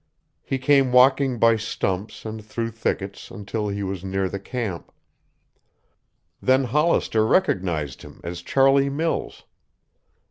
He 0.41 0.57
came 0.57 0.91
walking 0.91 1.37
by 1.37 1.57
stumps 1.57 2.25
and 2.25 2.43
through 2.43 2.71
thickets 2.71 3.29
until 3.29 3.67
he 3.67 3.83
was 3.83 4.03
near 4.03 4.27
the 4.29 4.39
camp. 4.39 4.91
Then 6.41 6.63
Hollister 6.63 7.23
recognized 7.23 8.01
him 8.01 8.19
as 8.23 8.41
Charlie 8.41 8.89
Mills. 8.89 9.43